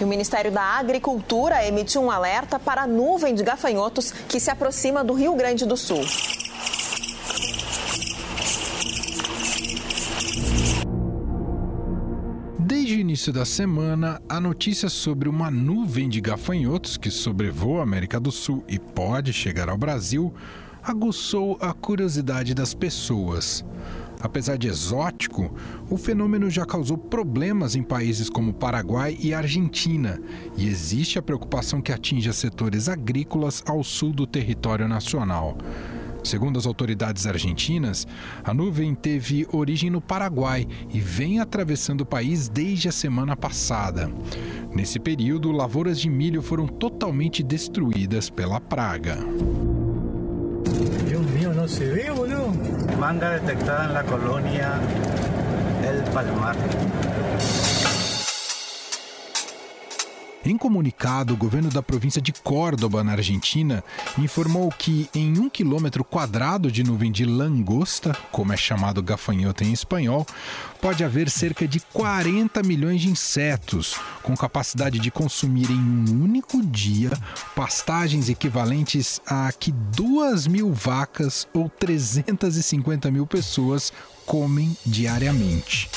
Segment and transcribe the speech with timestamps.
[0.00, 4.50] E o Ministério da Agricultura emitiu um alerta para a nuvem de gafanhotos que se
[4.50, 6.04] aproxima do Rio Grande do Sul.
[12.60, 17.82] Desde o início da semana, a notícia sobre uma nuvem de gafanhotos que sobrevoa a
[17.82, 20.32] América do Sul e pode chegar ao Brasil
[20.82, 23.64] aguçou a curiosidade das pessoas.
[24.20, 25.54] Apesar de exótico,
[25.88, 30.20] o fenômeno já causou problemas em países como Paraguai e Argentina,
[30.56, 35.56] e existe a preocupação que atinja setores agrícolas ao sul do território nacional.
[36.24, 38.06] Segundo as autoridades argentinas,
[38.42, 44.10] a nuvem teve origem no Paraguai e vem atravessando o país desde a semana passada.
[44.74, 49.16] Nesse período, lavouras de milho foram totalmente destruídas pela praga.
[51.08, 52.77] Dios mío, no se ve, boludo.
[52.98, 54.72] Manga detectada en la colonia
[55.88, 56.56] El Palmar.
[60.48, 63.84] Em comunicado, o governo da província de Córdoba, na Argentina,
[64.16, 69.74] informou que em um quilômetro quadrado de nuvem de langosta, como é chamado gafanhoto em
[69.74, 70.26] espanhol,
[70.80, 76.64] pode haver cerca de 40 milhões de insetos, com capacidade de consumir em um único
[76.64, 77.10] dia
[77.54, 83.92] pastagens equivalentes a que 2 mil vacas ou 350 mil pessoas
[84.24, 85.90] comem diariamente.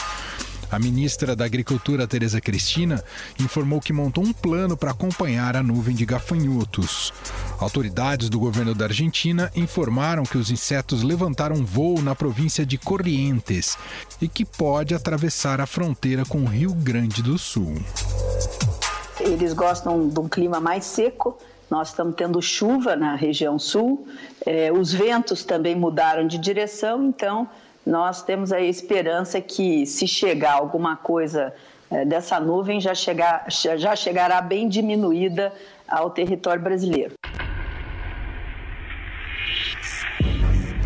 [0.72, 3.03] A ministra da Agricultura, Tereza Cristina,
[3.38, 7.11] informou que montou um plano para acompanhar a nuvem de gafanhotos.
[7.59, 13.77] Autoridades do governo da Argentina informaram que os insetos levantaram voo na província de Corrientes
[14.22, 17.75] e que pode atravessar a fronteira com o Rio Grande do Sul.
[19.19, 21.38] Eles gostam de um clima mais seco.
[21.69, 24.05] Nós estamos tendo chuva na região sul,
[24.45, 27.47] eh, os ventos também mudaram de direção, então
[27.85, 31.53] nós temos a esperança que, se chegar alguma coisa
[31.89, 35.52] é, dessa nuvem, já, chegar, já chegará bem diminuída
[35.87, 37.14] ao território brasileiro.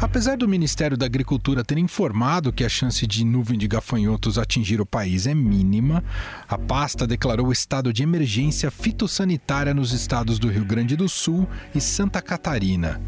[0.02, 4.80] Apesar do Ministério da Agricultura ter informado que a chance de nuvem de gafanhotos atingir
[4.80, 6.04] o país é mínima,
[6.48, 11.82] a pasta declarou estado de emergência fitossanitária nos estados do Rio Grande do Sul e
[11.82, 13.02] Santa Catarina.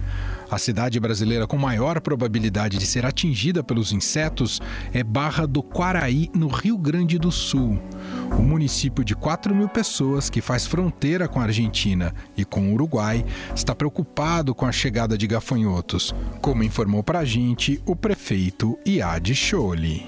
[0.50, 4.62] A cidade brasileira com maior probabilidade de ser atingida pelos insetos
[4.94, 7.78] é Barra do Quaraí, no Rio Grande do Sul.
[8.32, 12.74] O município de 4 mil pessoas, que faz fronteira com a Argentina e com o
[12.74, 18.78] Uruguai, está preocupado com a chegada de gafanhotos, como informou para a gente o prefeito
[18.86, 20.06] Iad Choli.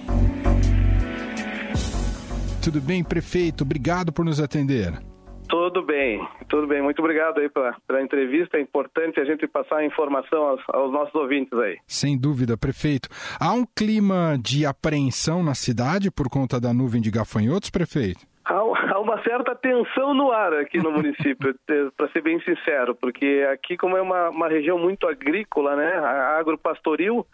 [2.62, 3.64] Tudo bem, prefeito?
[3.64, 5.09] Obrigado por nos atender.
[5.50, 6.80] Tudo bem, tudo bem.
[6.80, 8.58] Muito obrigado aí pela, pela entrevista.
[8.58, 11.80] É importante a gente passar a informação aos, aos, nossos ouvintes aí.
[11.88, 13.10] Sem dúvida, prefeito.
[13.42, 18.20] Há um clima de apreensão na cidade por conta da nuvem de gafanhotos, prefeito?
[18.46, 18.54] Há,
[18.94, 21.56] há uma certa tensão no ar aqui no município,
[21.98, 25.98] para ser bem sincero, porque aqui, como é uma, uma região muito agrícola, né,
[26.38, 27.26] agropastoril,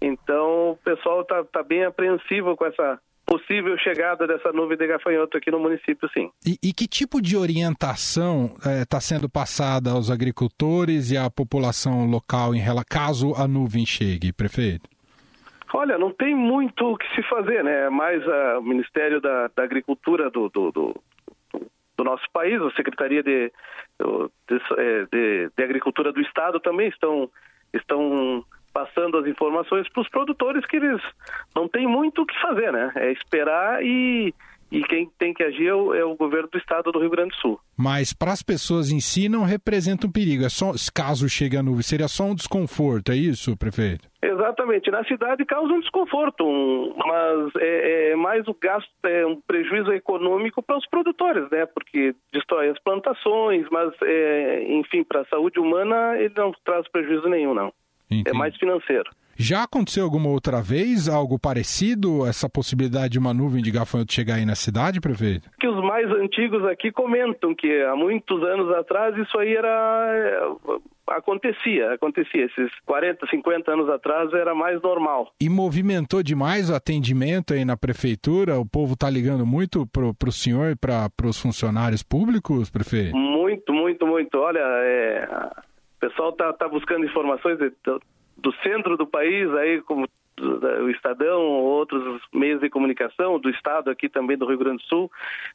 [0.00, 5.36] então o pessoal está tá bem apreensivo com essa possível chegada dessa nuvem de gafanhoto
[5.36, 6.30] aqui no município, sim.
[6.46, 11.30] E, e que tipo de orientação está eh, é, sendo passada aos agricultores e à
[11.30, 14.88] população local em relação caso a nuvem chegue, prefeito?
[15.72, 17.88] Olha, não tem muito o que se fazer, né?
[17.90, 18.22] Mais
[18.58, 20.94] o Ministério da, da Agricultura do, do, do,
[21.98, 23.50] do, nosso país, a Secretaria de,
[24.48, 27.28] de, eh, de, de Agricultura do Estado também estão,
[27.72, 31.00] estão passando as informações para os produtores que eles
[31.54, 32.90] não têm muito o que fazer, né?
[32.96, 34.34] É esperar e,
[34.70, 37.30] e quem tem que agir é o, é o governo do estado do Rio Grande
[37.30, 37.60] do Sul.
[37.78, 41.62] Mas para as pessoas em si não representa um perigo, é só caso chegue a
[41.62, 44.08] nuvem, seria só um desconforto, é isso, prefeito?
[44.20, 49.40] Exatamente, na cidade causa um desconforto, um, mas é, é, mais o gasto, é um
[49.40, 51.66] prejuízo econômico para os produtores, né?
[51.66, 57.28] Porque destrói as plantações, mas é, enfim, para a saúde humana ele não traz prejuízo
[57.28, 57.72] nenhum, não.
[58.10, 58.30] É Entendi.
[58.30, 59.10] É mais financeiro.
[59.36, 64.36] Já aconteceu alguma outra vez algo parecido, essa possibilidade de uma nuvem de gafanhoto chegar
[64.36, 65.50] aí na cidade, prefeito?
[65.58, 69.68] Que os mais antigos aqui comentam que há muitos anos atrás isso aí era
[70.08, 72.44] é, acontecia, acontecia.
[72.44, 75.32] Esses 40, 50 anos atrás era mais normal.
[75.40, 78.58] E movimentou demais o atendimento aí na prefeitura?
[78.60, 83.16] O povo está ligando muito pro, pro senhor e para os funcionários públicos, prefeito?
[83.16, 84.38] Muito, muito, muito.
[84.38, 85.28] Olha, é
[86.08, 88.00] pessoal está tá buscando informações de, do,
[88.36, 90.06] do, centro do país, aí como
[90.38, 95.10] o Estadão, outros meios de comunicação, do Estado aqui também do Rio Grande do Sul.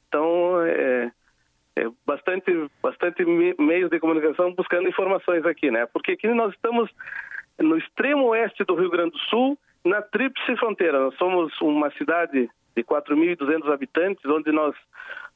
[0.08, 1.12] Então, é,
[1.76, 2.52] é bastante,
[2.82, 3.24] bastante
[3.60, 5.86] meios de comunicação buscando informações aqui, né?
[5.86, 6.90] Porque aqui nós estamos
[7.60, 11.00] no extremo oeste do Rio Grande do Sul, na tríplice fronteira.
[11.00, 14.76] Nós somos uma cidade de 4.200 habitantes, onde nós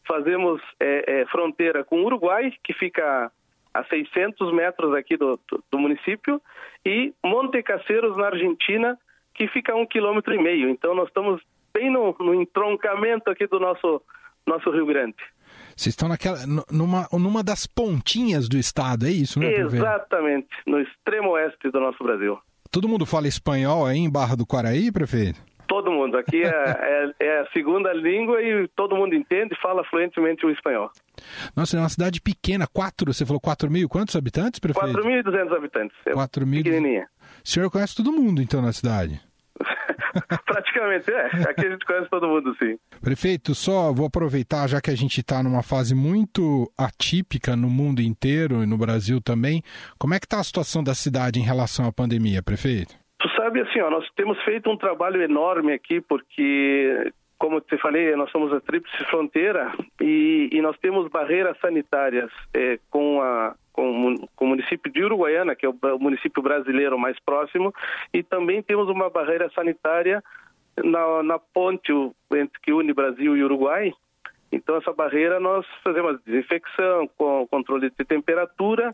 [0.07, 3.31] fazemos é, é, fronteira com o Uruguai, que fica
[3.73, 5.39] a 600 metros aqui do,
[5.71, 6.41] do, município,
[6.85, 8.97] e Monte Caceiros, na Argentina,
[9.33, 10.69] que fica a um quilômetro e meio.
[10.69, 11.41] Então, nós estamos
[11.73, 14.01] bem no, no entroncamento aqui do nosso,
[14.45, 15.17] nosso Rio Grande.
[15.75, 16.37] Vocês estão naquela,
[16.71, 19.51] numa, numa das pontinhas do estado, é isso, né?
[19.53, 22.37] Exatamente, no extremo oeste do nosso Brasil.
[22.71, 25.39] Todo mundo fala espanhol aí em Barra do Quaraí, prefeito?
[25.67, 26.17] Todo mundo.
[26.17, 30.49] Aqui é, é, é, a segunda língua e todo mundo entende e fala fluentemente o
[30.49, 30.91] espanhol.
[31.55, 34.97] Nossa, é uma cidade pequena, quatro, você falou 4 mil, quantos habitantes, prefeito?
[34.99, 35.97] 4.200 habitantes.
[36.11, 36.63] 4 mil.
[36.63, 37.07] Pequenininha.
[37.43, 39.19] O senhor conhece todo mundo, então, na cidade?
[40.45, 41.25] Praticamente, é.
[41.49, 42.77] Aqui a gente conhece todo mundo, sim.
[43.01, 48.01] Prefeito, só vou aproveitar, já que a gente está numa fase muito atípica no mundo
[48.01, 49.63] inteiro e no Brasil também,
[49.97, 53.02] como é que está a situação da cidade em relação à pandemia, prefeito?
[53.23, 57.09] Tu sabe, assim, ó, nós temos feito um trabalho enorme aqui, porque
[57.39, 59.71] como te falei, nós somos a tríplice fronteira
[60.01, 65.55] e, e nós temos barreiras sanitárias é, com, a, com, com, o município de Uruguaiana,
[65.55, 67.73] que é o município brasileiro mais próximo,
[68.13, 70.21] e também temos uma barreira sanitária
[70.83, 71.93] na, na ponte
[72.33, 73.93] entre que une Brasil e Uruguai.
[74.51, 78.93] Então, essa barreira nós fazemos desinfecção, com controle de temperatura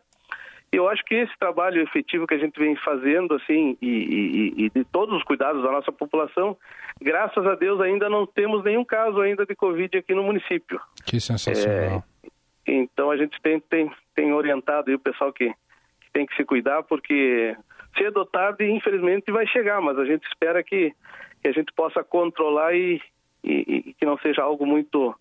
[0.71, 4.69] eu acho que esse trabalho efetivo que a gente vem fazendo, assim, e, e, e,
[4.69, 6.55] de todos os cuidados da nossa população,
[7.01, 10.79] graças a Deus ainda não temos nenhum caso ainda de Covid aqui no município.
[11.05, 12.03] Que sensacional.
[12.25, 16.45] É, então a gente tem, tem, tem orientado o pessoal que, que, tem que se
[16.45, 17.55] cuidar, porque
[17.97, 20.93] cedo ou tarde, infelizmente, vai chegar, mas a gente espera que,
[21.41, 23.01] que a gente possa controlar e,
[23.43, 25.15] e que não seja algo muito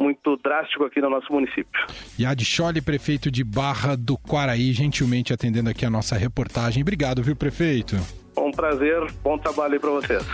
[0.00, 1.86] muito drástico aqui no nosso município.
[2.18, 6.82] Yad Chole, prefeito de Barra do Quaraí, gentilmente atendendo aqui a nossa reportagem.
[6.82, 7.96] Obrigado, viu, prefeito?
[8.36, 10.24] Um prazer, bom trabalho aí para vocês.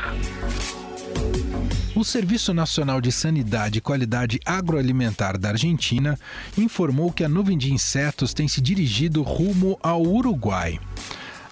[1.96, 6.18] O Serviço Nacional de Sanidade e Qualidade Agroalimentar da Argentina
[6.56, 10.78] informou que a nuvem de insetos tem se dirigido rumo ao Uruguai.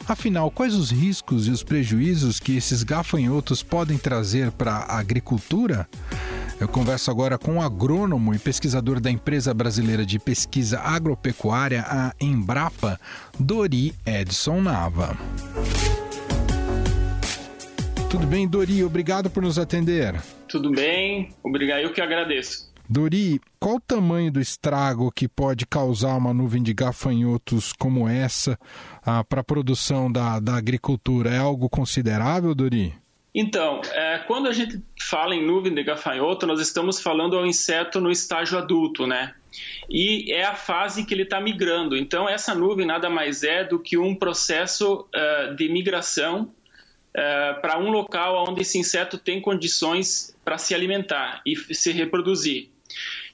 [0.06, 5.88] Afinal, quais os riscos e os prejuízos que esses gafanhotos podem trazer para a agricultura?
[6.60, 12.12] Eu converso agora com o agrônomo e pesquisador da empresa brasileira de pesquisa agropecuária, a
[12.20, 13.00] Embrapa,
[13.38, 15.16] Dori Edson Nava.
[18.10, 18.84] Tudo bem, Dori?
[18.84, 20.22] Obrigado por nos atender.
[20.46, 21.80] Tudo bem, obrigado.
[21.80, 22.73] Eu que agradeço.
[22.88, 28.58] Dori, qual o tamanho do estrago que pode causar uma nuvem de gafanhotos como essa
[29.04, 31.30] ah, para a produção da, da agricultura?
[31.30, 32.94] É algo considerável, Dori?
[33.34, 38.00] Então, é, quando a gente fala em nuvem de gafanhoto, nós estamos falando ao inseto
[38.00, 39.34] no estágio adulto, né?
[39.90, 41.96] E é a fase que ele está migrando.
[41.96, 47.76] Então, essa nuvem nada mais é do que um processo uh, de migração uh, para
[47.76, 52.73] um local onde esse inseto tem condições para se alimentar e se reproduzir.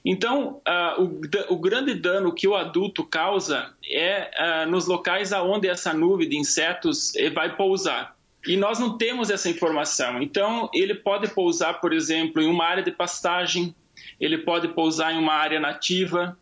[0.03, 5.93] Então, uh, o, o, grande dano que o adulto causa é nos locais aonde essa
[5.93, 8.15] nuvem de insetos eh, vai pousar.
[8.47, 10.21] E nós não temos essa informação.
[10.21, 13.75] Então, ele pode pousar, por exemplo, em uma área de pastagem,
[14.19, 16.35] ele pode pousar em uma área nativa,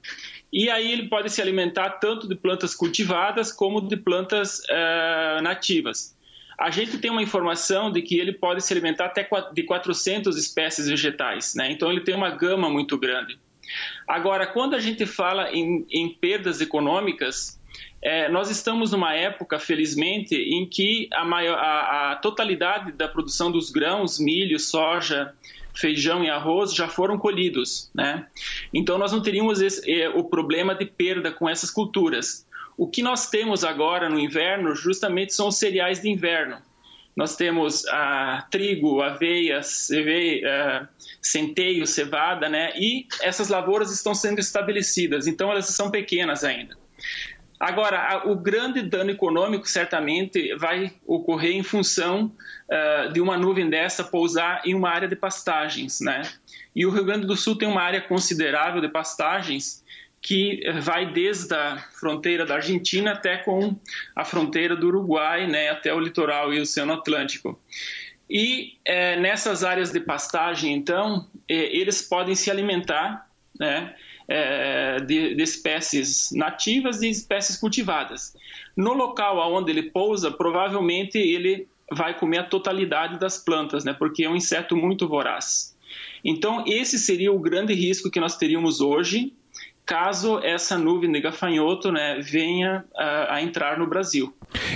[0.52, 6.18] e aí ele pode se alimentar tanto de plantas cultivadas como de plantas uh, nativas.
[6.58, 10.88] A gente tem uma informação de que ele pode se alimentar até de 400 espécies
[10.88, 11.72] vegetais, né?
[11.72, 13.38] então ele tem uma gama muito grande.
[14.08, 17.60] Agora, quando a gente fala em, em perdas econômicas,
[18.02, 23.52] é, nós estamos numa época, felizmente, em que a, maior, a, a, totalidade da produção
[23.52, 25.34] dos grãos, milho, soja,
[25.74, 28.26] feijão e arroz já foram colhidos, né?
[28.74, 32.48] Então nós não teríamos esse, é, o problema de perda com essas culturas.
[32.78, 36.58] O que nós temos agora no inverno, justamente, são os cereais de inverno.
[37.20, 40.42] Nós temos a trigo, aveia, ceve,
[41.22, 42.72] centeio, cevada, né?
[42.78, 46.78] E essas lavouras estão sendo estabelecidas, então elas são pequenas ainda.
[47.60, 52.32] Agora, o grande dano econômico certamente vai ocorrer em função
[52.72, 56.22] uh, de uma nuvem dessa pousar em uma área de pastagens, né?
[56.74, 59.84] E o Rio Grande do Sul tem uma área considerável de pastagens
[60.22, 63.76] que vai desde a fronteira da Argentina até com
[64.16, 67.60] a fronteira do Uruguai, né, até o litoral e o Oceano Atlântico.
[68.30, 73.96] E é, nessas áreas de pastagem, então, é, eles podem se alimentar, né,
[74.28, 78.36] é, de, de, espécies nativas e espécies cultivadas.
[78.78, 84.24] No local onde ele pousa, provavelmente ele vai comer a totalidade das plantas, né, porque
[84.24, 85.76] é um inseto muito voraz.
[86.24, 89.34] Então, esse seria o grande risco que nós teríamos hoje.
[89.90, 94.32] Caso essa nuvem de gafanhoto né, venha a, a, entrar no Brasil.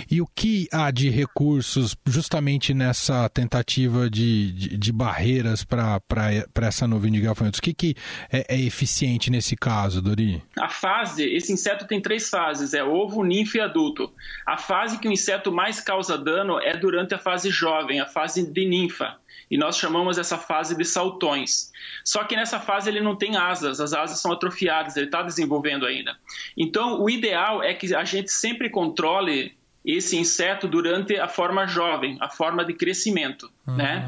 [0.09, 6.01] E o que há de recursos justamente nessa tentativa de, de, de barreiras para
[6.63, 7.59] essa nuvem de gafanhotos?
[7.59, 7.95] O que, que
[8.31, 10.41] é, é, eficiente nesse caso, Dori?
[10.59, 14.11] A fase, esse inseto tem três fases, é ovo, ninfa e adulto.
[14.47, 18.51] A fase que o inseto mais causa dano é durante a fase jovem, a fase
[18.51, 19.15] de ninfa
[19.49, 21.71] e nós chamamos essa fase de saltões.
[22.03, 25.85] Só que nessa fase ele não tem asas, as asas são atrofiadas, ele está desenvolvendo
[25.85, 26.17] ainda.
[26.57, 32.17] Então, o ideal é que a gente sempre controle esse inseto durante a forma jovem,
[32.21, 34.07] a forma de crescimento, né?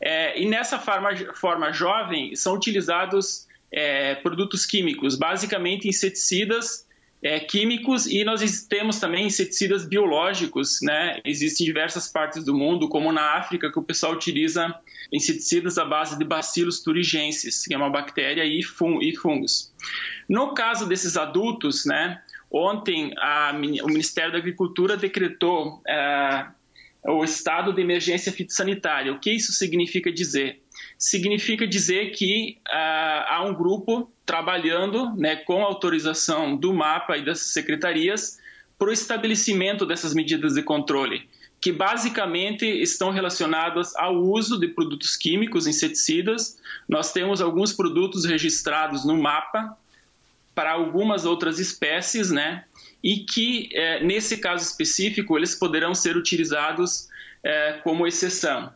[0.00, 6.86] É, e nessa forma, forma jovem são utilizados é, produtos químicos, basicamente inseticidas
[7.22, 11.20] é, químicos e nós temos também inseticidas biológicos, né?
[11.24, 14.74] Existem diversas partes do mundo, como na África, que o pessoal utiliza
[15.12, 19.72] inseticidas à base de Bacillus thuringiensis, que é uma bactéria e, fungos.
[20.28, 22.20] No caso desses adultos, né?
[22.50, 23.52] Ontem a,
[23.82, 26.46] o Ministério da Agricultura decretou é,
[27.04, 29.12] o estado de emergência fitossanitária.
[29.12, 30.61] O que isso significa dizer?
[31.02, 37.40] Significa dizer que uh, há um grupo trabalhando né, com autorização do mapa e das
[37.40, 38.38] secretarias
[38.78, 41.28] para o estabelecimento dessas medidas de controle,
[41.60, 46.60] que basicamente estão relacionadas ao uso de produtos químicos, inseticidas.
[46.88, 49.76] Nós temos alguns produtos registrados no mapa
[50.54, 52.64] para algumas outras espécies, né?
[53.02, 57.08] E que, eh, nesse caso específico, eles poderão ser utilizados
[57.42, 58.72] eh, como exceção.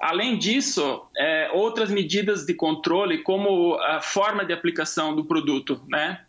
[0.00, 5.80] Além disso, é, outras medidas de controle, como a forma de aplicação do produto.
[5.88, 6.20] Né?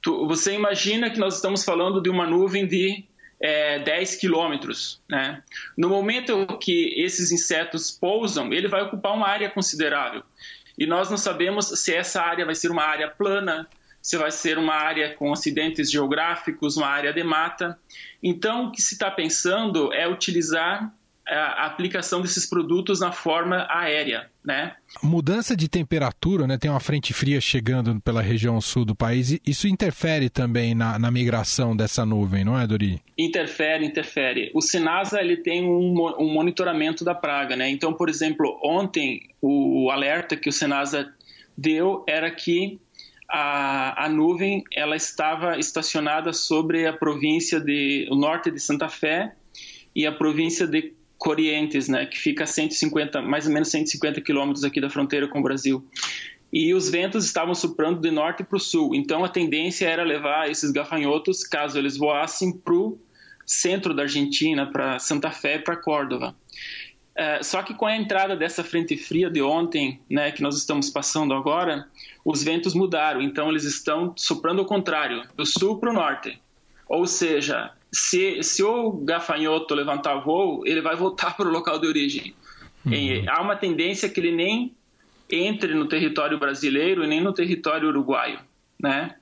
[0.00, 3.04] Tu, você imagina que nós estamos falando de uma nuvem de
[3.40, 5.02] é, 10 quilômetros.
[5.08, 5.42] Né?
[5.76, 10.22] No momento que esses insetos pousam, ele vai ocupar uma área considerável.
[10.76, 13.68] E nós não sabemos se essa área vai ser uma área plana,
[14.00, 17.78] se vai ser uma área com acidentes geográficos, uma área de mata.
[18.22, 20.94] Então, o que se está pensando é utilizar
[21.34, 24.74] a aplicação desses produtos na forma aérea, né?
[25.02, 26.56] Mudança de temperatura, né?
[26.56, 29.38] Tem uma frente fria chegando pela região sul do país.
[29.46, 33.02] Isso interfere também na, na migração dessa nuvem, não é, Dori?
[33.16, 34.50] Interfere, interfere.
[34.54, 37.68] O Sinasa ele tem um, um monitoramento da praga, né?
[37.68, 41.12] Então, por exemplo, ontem o alerta que o Sinasa
[41.56, 42.80] deu era que
[43.28, 49.34] a, a nuvem ela estava estacionada sobre a província de o norte de Santa Fé
[49.94, 54.64] e a província de Corrientes, né, que fica a 150, mais ou menos 150 quilômetros
[54.64, 55.84] aqui da fronteira com o Brasil.
[56.52, 60.50] E os ventos estavam soprando de norte para o sul, então a tendência era levar
[60.50, 62.98] esses gafanhotos, caso eles voassem, para o
[63.44, 66.34] centro da Argentina, para Santa Fé para Córdoba.
[67.18, 70.88] Uh, só que com a entrada dessa frente fria de ontem, né, que nós estamos
[70.88, 71.86] passando agora,
[72.24, 76.40] os ventos mudaram, então eles estão soprando ao contrário, do sul para o norte.
[76.88, 81.86] Ou seja, se, se o gafanhoto levantar voo, ele vai voltar para o local de
[81.86, 82.34] origem.
[82.84, 83.24] Uhum.
[83.28, 84.74] Há uma tendência que ele nem
[85.30, 88.38] entre no território brasileiro e nem no território uruguaio,
[88.80, 89.14] né?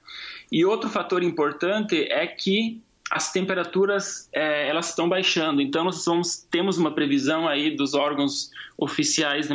[0.52, 2.80] E outro fator importante é que
[3.10, 5.60] as temperaturas é, elas estão baixando.
[5.60, 9.48] Então nós vamos, temos uma previsão aí dos órgãos oficiais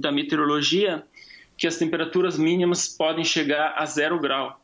[0.00, 1.04] da meteorologia
[1.56, 4.60] que as temperaturas mínimas podem chegar a zero grau.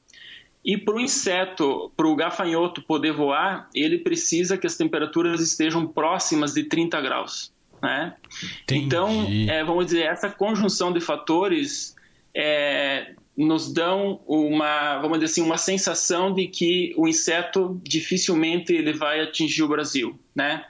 [0.64, 5.86] E para o inseto, para o gafanhoto poder voar, ele precisa que as temperaturas estejam
[5.86, 7.52] próximas de 30 graus.
[7.82, 8.14] Né?
[8.70, 11.96] Então, é, vamos dizer, essa conjunção de fatores
[12.34, 18.92] é, nos dão uma, vamos dizer assim, uma sensação de que o inseto dificilmente ele
[18.92, 20.64] vai atingir o Brasil, né?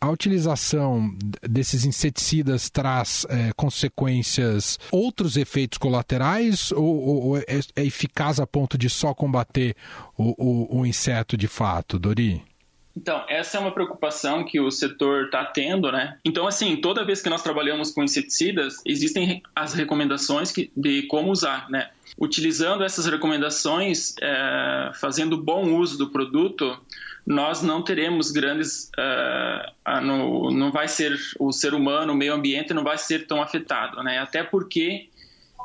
[0.00, 8.38] A utilização desses inseticidas traz é, consequências, outros efeitos colaterais ou, ou é, é, eficaz
[8.38, 9.74] a ponto de só combater
[10.16, 12.42] o, o, o inseto de fato, Dori?
[12.96, 16.18] Então, essa é uma preocupação que o setor está tendo, né?
[16.24, 21.30] Então, assim, toda vez que nós trabalhamos com inseticidas, existem as recomendações que, de como
[21.30, 21.90] usar, né?
[22.18, 26.76] Utilizando essas recomendações, é, fazendo bom uso do produto,
[27.28, 28.90] nós não teremos grandes.
[28.98, 33.42] Uh, no, não vai ser o ser humano, o meio ambiente não vai ser tão
[33.42, 34.18] afetado, né?
[34.18, 35.10] Até porque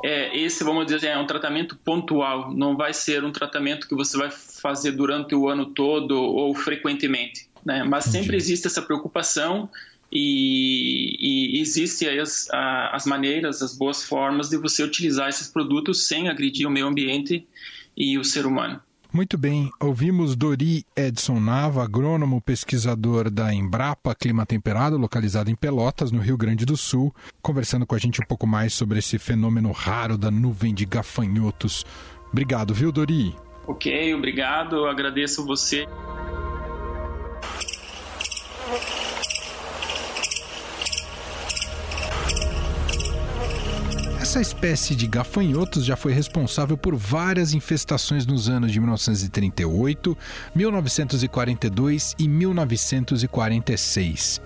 [0.03, 4.17] é, esse, vamos dizer, é um tratamento pontual, não vai ser um tratamento que você
[4.17, 7.82] vai fazer durante o ano todo ou frequentemente, né?
[7.84, 9.70] Mas sempre existe essa preocupação
[10.12, 16.27] e, e existem as, as maneiras, as boas formas de você utilizar esses produtos sem
[16.27, 17.48] agredir o meio ambiente
[17.96, 18.82] e o ser humano.
[19.13, 26.12] Muito bem, ouvimos Dori Edson Nava, agrônomo pesquisador da Embrapa Clima Temperado, localizado em Pelotas,
[26.12, 29.72] no Rio Grande do Sul, conversando com a gente um pouco mais sobre esse fenômeno
[29.72, 31.86] raro da nuvem de gafanhotos
[32.34, 33.36] Obrigado, viu, Dori?
[33.67, 34.88] Ok, obrigado.
[34.88, 35.86] Agradeço você.
[44.33, 50.17] Essa espécie de gafanhotos já foi responsável por várias infestações nos anos de 1938,
[50.55, 54.41] 1942 e 1946.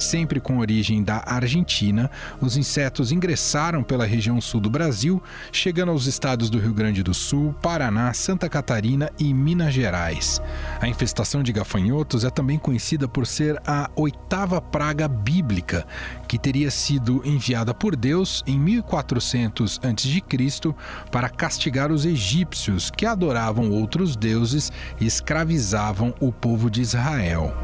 [0.00, 6.06] Sempre com origem da Argentina, os insetos ingressaram pela região sul do Brasil, chegando aos
[6.06, 10.40] estados do Rio Grande do Sul, Paraná, Santa Catarina e Minas Gerais.
[10.80, 15.86] A infestação de gafanhotos é também conhecida por ser a oitava praga bíblica,
[16.26, 20.74] que teria sido enviada por Deus em 1400 a.C.
[21.12, 27.54] para castigar os egípcios que adoravam outros deuses e escravizavam o povo de Israel.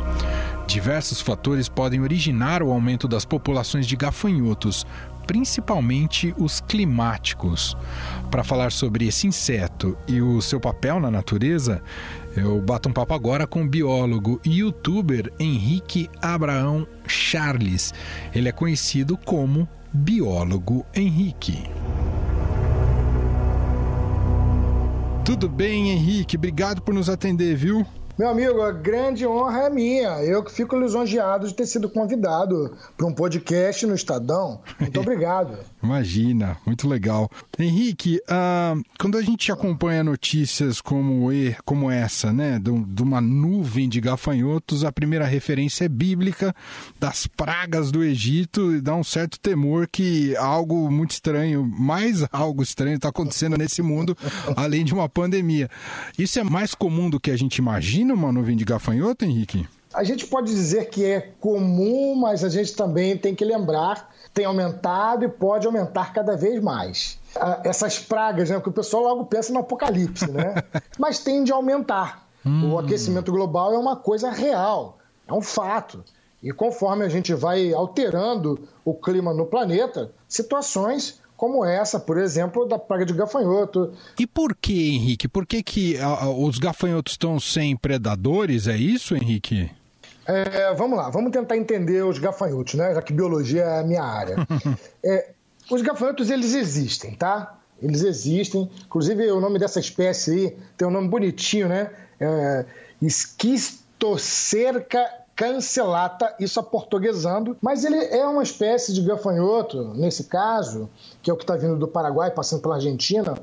[0.67, 4.85] Diversos fatores podem originar o aumento das populações de gafanhotos,
[5.25, 7.77] principalmente os climáticos.
[8.31, 11.81] Para falar sobre esse inseto e o seu papel na natureza,
[12.37, 17.95] eu bato um papo agora com o biólogo e youtuber Henrique Abraão Charles.
[18.35, 21.65] Ele é conhecido como Biólogo Henrique.
[25.25, 26.37] Tudo bem, Henrique?
[26.37, 27.87] Obrigado por nos atender, viu?
[28.19, 30.23] Meu amigo, a grande honra é minha.
[30.23, 34.63] Eu que fico lisonjeado de ter sido convidado para um podcast no Estadão.
[34.81, 35.59] Muito obrigado.
[35.87, 37.31] Imagina, muito legal.
[37.57, 41.29] Henrique, uh, quando a gente acompanha notícias como,
[41.65, 46.53] como essa, né, de, de, uma nuvem de gafanhotos, a primeira referência é bíblica
[46.99, 52.65] das pragas do Egito e dá um certo temor que algo muito estranho, mais algo
[52.65, 54.19] estranho está acontecendo nesse mundo,
[54.57, 55.71] além de uma pandemia.
[56.19, 59.65] Isso é mais comum do que a gente imagina, uma nuvem de gafanhoto, Henrique?
[59.97, 64.45] A gente pode dizer que é comum, mas a gente também tem que lembrar tem
[64.45, 67.19] aumentado e pode aumentar cada vez mais.
[67.35, 70.63] Ah, essas pragas, né, que o pessoal logo pensa no apocalipse, né?
[70.99, 72.29] Mas tende a aumentar.
[72.45, 72.75] Hum.
[72.75, 76.05] O aquecimento global é uma coisa real, é um fato.
[76.43, 82.67] E conforme a gente vai alterando o clima no planeta, situações como essa, por exemplo,
[82.67, 83.93] da praga de gafanhoto.
[84.19, 85.29] E por que, Henrique?
[85.29, 85.97] Por que, que
[86.39, 88.67] os gafanhotos estão sem predadores?
[88.67, 89.71] É isso, Henrique?
[90.27, 92.93] É, vamos lá, vamos tentar entender os gafanhotos, né?
[92.95, 94.37] Já que biologia é a minha área.
[95.05, 95.31] é,
[95.71, 97.59] os gafanhotos, eles existem, tá?
[97.81, 98.69] Eles existem.
[98.85, 101.91] Inclusive, o nome dessa espécie aí tem um nome bonitinho, né?
[102.19, 102.65] É,
[103.01, 110.89] Esquistocerca cancelata, isso aportuguesando, mas ele é uma espécie de gafanhoto, nesse caso,
[111.23, 113.35] que é o que está vindo do Paraguai, passando pela Argentina,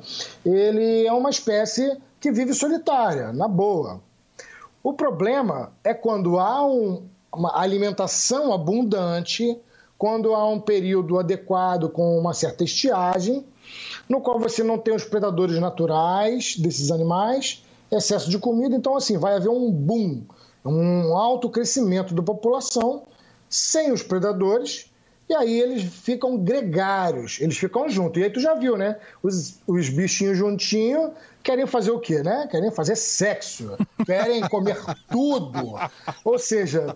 [0.43, 4.01] ele é uma espécie que vive solitária, na boa.
[4.83, 9.57] O problema é quando há um, uma alimentação abundante,
[9.97, 13.45] quando há um período adequado com uma certa estiagem,
[14.09, 19.17] no qual você não tem os predadores naturais desses animais, excesso de comida, então assim,
[19.17, 20.23] vai haver um boom,
[20.65, 23.03] um alto crescimento da população
[23.47, 24.91] sem os predadores
[25.29, 28.21] e aí eles ficam gregários, eles ficam juntos.
[28.21, 28.97] E aí tu já viu, né?
[29.21, 32.47] Os, os bichinhos juntinhos querem fazer o quê, né?
[32.51, 34.77] Querem fazer sexo, querem comer
[35.09, 35.75] tudo.
[36.23, 36.95] Ou seja,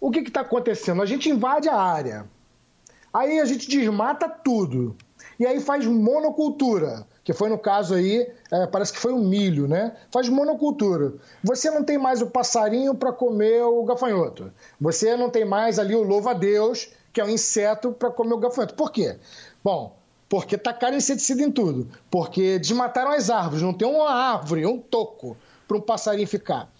[0.00, 1.02] o que está acontecendo?
[1.02, 2.26] A gente invade a área,
[3.12, 4.96] aí a gente desmata tudo.
[5.38, 9.28] E aí faz monocultura, que foi no caso aí, é, parece que foi o um
[9.28, 9.94] milho, né?
[10.10, 11.12] Faz monocultura.
[11.44, 14.50] Você não tem mais o passarinho para comer o gafanhoto.
[14.80, 18.74] Você não tem mais ali o louva-a-Deus que é um inseto para comer o gafanhoto.
[18.74, 19.16] Por quê?
[19.64, 19.96] Bom,
[20.28, 21.88] porque tacaram inseticida em tudo.
[22.10, 23.62] Porque desmataram as árvores.
[23.62, 25.34] Não tem uma árvore, um toco
[25.66, 26.70] para um passarinho ficar.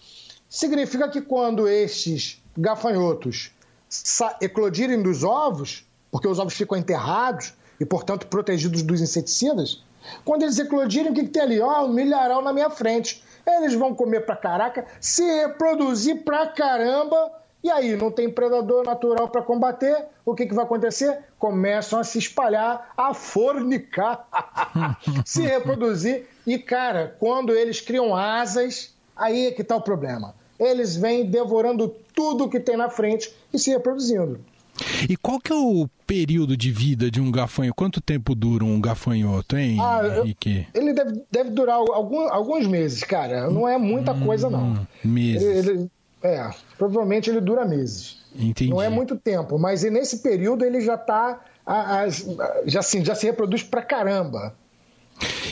[0.47, 3.51] Significa que quando estes gafanhotos
[4.39, 9.83] eclodirem dos ovos, porque os ovos ficam enterrados e, portanto, protegidos dos inseticidas,
[10.23, 11.59] quando eles eclodirem, o que, que tem ali?
[11.59, 13.23] Ó, oh, um milharal na minha frente.
[13.43, 17.31] Eles vão comer pra caraca, se reproduzir pra caramba
[17.63, 21.19] e aí, não tem predador natural para combater, o que, que vai acontecer?
[21.39, 24.27] Começam a se espalhar, a fornicar,
[25.25, 26.27] se reproduzir.
[26.45, 30.35] E, cara, quando eles criam asas, aí é que está o problema.
[30.59, 34.39] Eles vêm devorando tudo que tem na frente e se reproduzindo.
[35.09, 37.75] E qual que é o período de vida de um gafanhoto?
[37.75, 40.67] Quanto tempo dura um gafanhoto, hein, ah, Henrique?
[40.73, 43.49] Ele deve, deve durar algum, alguns meses, cara.
[43.49, 44.87] Não é muita hum, coisa, não.
[45.03, 45.43] Meses.
[45.43, 48.17] Ele, ele, é, provavelmente ele dura meses.
[48.35, 48.69] Entendi.
[48.69, 51.39] Não é muito tempo, mas nesse período ele já está
[52.65, 54.55] já, assim, já se reproduz pra caramba.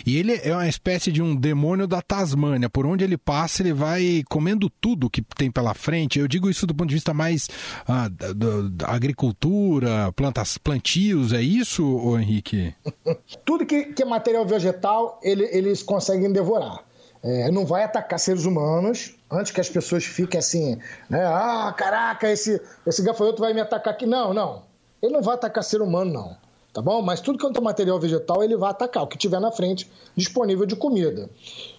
[0.05, 2.69] E ele é uma espécie de um demônio da Tasmânia.
[2.69, 6.19] Por onde ele passa, ele vai comendo tudo que tem pela frente.
[6.19, 7.49] Eu digo isso do ponto de vista mais
[7.87, 8.31] ah, da,
[8.69, 11.83] da, agricultura, plantas, plantios, é isso,
[12.19, 12.75] Henrique?
[13.43, 16.83] tudo que, que é material vegetal, ele, eles conseguem devorar.
[17.25, 20.77] É, não vai atacar seres humanos antes que as pessoas fiquem assim,
[21.09, 21.25] né?
[21.25, 24.05] Ah, caraca, esse, esse gafanhoto vai me atacar aqui.
[24.05, 24.61] Não, não.
[25.01, 27.01] Ele não vai atacar ser humano, não tá bom?
[27.01, 30.65] Mas tudo quanto é material vegetal ele vai atacar, o que tiver na frente disponível
[30.65, 31.29] de comida.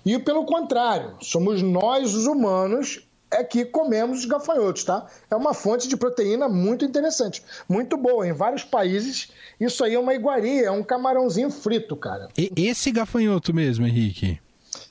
[0.07, 5.05] E pelo contrário, somos nós, os humanos, é que comemos os gafanhotos, tá?
[5.31, 8.27] É uma fonte de proteína muito interessante, muito boa.
[8.27, 9.29] Em vários países,
[9.61, 12.29] isso aí é uma iguaria, é um camarãozinho frito, cara.
[12.35, 14.41] E esse gafanhoto mesmo, Henrique?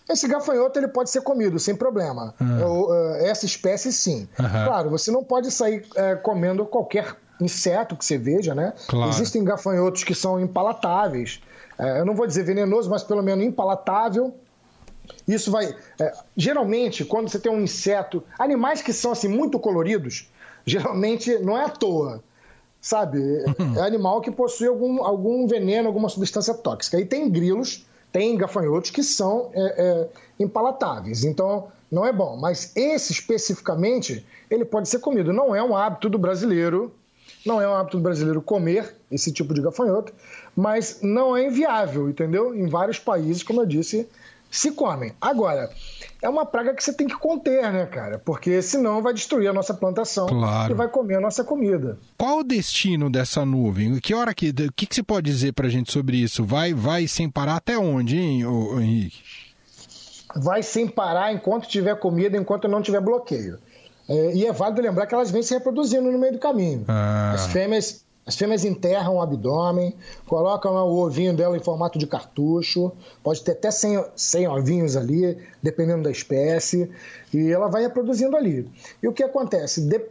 [0.08, 2.34] Esse gafanhoto ele pode ser comido sem problema.
[2.40, 3.16] Uhum.
[3.16, 4.28] Essa espécie sim.
[4.40, 4.66] Uhum.
[4.66, 8.74] Claro, você não pode sair é, comendo qualquer inseto que você veja, né?
[8.88, 9.10] Claro.
[9.10, 11.42] Existem gafanhotos que são impalatáveis.
[11.78, 14.34] É, eu não vou dizer venenoso, mas pelo menos impalatável.
[15.28, 15.76] Isso vai.
[16.00, 20.30] É, geralmente, quando você tem um inseto, animais que são assim muito coloridos,
[20.66, 22.24] geralmente não é à toa.
[22.80, 23.20] Sabe?
[23.78, 27.00] É animal que possui algum, algum veneno, alguma substância tóxica.
[27.00, 27.84] E tem grilos,
[28.16, 30.08] tem gafanhotos que são é, é,
[30.40, 31.26] impalatáveis.
[31.26, 32.38] Então, não é bom.
[32.38, 35.34] Mas esse especificamente, ele pode ser comido.
[35.34, 36.94] Não é um hábito do brasileiro
[37.46, 40.12] não é um hábito brasileiro comer esse tipo de gafanhoto,
[40.56, 42.56] mas não é inviável, entendeu?
[42.56, 44.10] Em vários países, como eu disse,
[44.58, 45.14] se comem.
[45.20, 45.70] Agora,
[46.22, 48.20] é uma praga que você tem que conter, né, cara?
[48.20, 50.72] Porque senão vai destruir a nossa plantação claro.
[50.72, 51.98] e vai comer a nossa comida.
[52.18, 54.00] Qual o destino dessa nuvem?
[54.00, 54.50] Que hora que.
[54.50, 56.44] O que, que você pode dizer pra gente sobre isso?
[56.44, 58.44] Vai, vai sem parar até onde, hein,
[58.80, 59.24] Henrique?
[60.36, 63.58] Vai sem parar enquanto tiver comida, enquanto não tiver bloqueio.
[64.08, 66.86] É, e é válido lembrar que elas vêm se reproduzindo no meio do caminho.
[66.88, 67.32] Ah.
[67.34, 72.92] As fêmeas as fêmeas enterram o abdômen, colocam o ovinho dela em formato de cartucho,
[73.24, 76.90] pode ter até 100, 100 ovinhos ali, dependendo da espécie,
[77.34, 78.68] e ela vai reproduzindo ali.
[79.02, 79.82] E o que acontece?
[79.82, 80.02] De,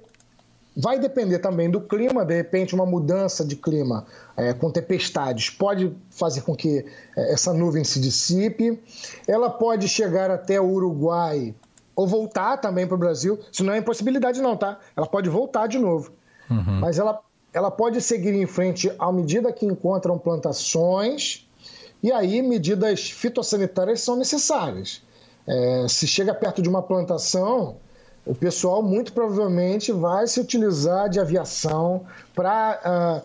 [0.77, 5.93] vai depender também do clima, de repente, uma mudança de clima é, com tempestades pode
[6.11, 6.85] fazer com que
[7.17, 8.81] é, essa nuvem se dissipe.
[9.27, 11.55] Ela pode chegar até o Uruguai
[11.95, 13.39] ou voltar também para o Brasil.
[13.51, 14.79] Isso não é impossibilidade, não, tá?
[14.97, 16.13] Ela pode voltar de novo.
[16.51, 16.81] Uhum.
[16.81, 17.21] Mas ela,
[17.55, 21.47] ela pode seguir em frente à medida que encontram plantações,
[22.03, 25.01] e aí medidas fitossanitárias são necessárias.
[25.47, 27.77] É, se chega perto de uma plantação,
[28.27, 32.81] o pessoal muito provavelmente vai se utilizar de aviação para.
[32.85, 33.23] Uh, ah,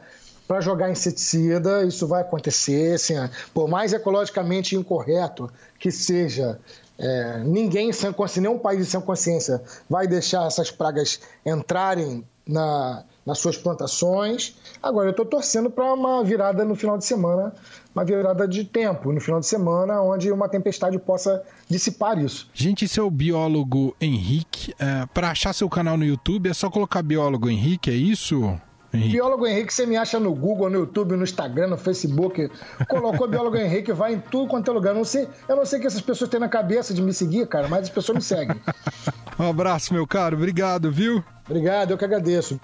[0.50, 3.13] para jogar inseticida, isso vai acontecer, assim,
[3.54, 6.60] por mais ecologicamente incorreto que seja
[6.98, 13.39] é, ninguém, sem consciência, nenhum país sem consciência vai deixar essas pragas entrarem na, nas
[13.39, 14.55] suas plantações.
[14.82, 17.53] Agora, eu estou torcendo para uma virada no final de semana,
[17.93, 22.49] uma virada de tempo no final de semana, onde uma tempestade possa dissipar isso.
[22.53, 24.73] Gente, esse é o biólogo Henrique.
[24.79, 28.60] É, para achar seu canal no YouTube é só colocar biólogo Henrique, é isso?
[28.91, 29.12] Henrique.
[29.12, 32.49] Biólogo Henrique, você me acha no Google, no YouTube, no Instagram, no Facebook.
[32.88, 34.91] Colocou Biólogo Henrique, vai em tudo quanto é lugar.
[34.91, 37.13] Eu não sei, eu não sei o que essas pessoas têm na cabeça de me
[37.13, 38.60] seguir, cara, mas as pessoas me seguem.
[39.38, 40.36] um abraço, meu caro.
[40.36, 41.23] Obrigado, viu?
[41.47, 42.60] Obrigado, eu que agradeço.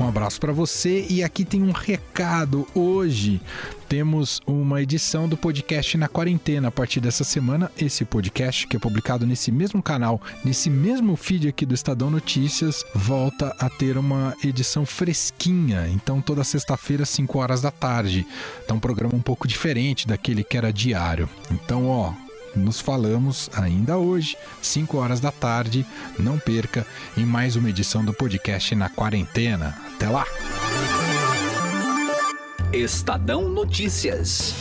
[0.00, 2.66] Um abraço para você e aqui tem um recado.
[2.72, 3.40] Hoje
[3.88, 6.68] temos uma edição do podcast na quarentena.
[6.68, 11.48] A partir dessa semana, esse podcast, que é publicado nesse mesmo canal, nesse mesmo feed
[11.48, 15.88] aqui do Estadão Notícias, volta a ter uma edição fresquinha.
[15.88, 18.24] Então, toda sexta-feira, 5 horas da tarde.
[18.64, 21.28] Então, um programa um pouco diferente daquele que era diário.
[21.50, 22.12] Então, ó,
[22.58, 25.86] nos falamos ainda hoje, 5 horas da tarde.
[26.18, 29.76] Não perca em mais uma edição do podcast na quarentena.
[29.94, 30.26] Até lá!
[32.72, 34.54] Estadão Notícias.